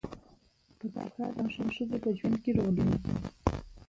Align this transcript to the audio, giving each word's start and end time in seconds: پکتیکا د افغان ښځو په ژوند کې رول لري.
پکتیکا 0.67 1.03
د 1.15 1.17
افغان 1.45 1.67
ښځو 1.75 1.95
په 2.03 2.09
ژوند 2.17 2.37
کې 2.43 2.51
رول 2.57 2.75
لري. 2.89 2.97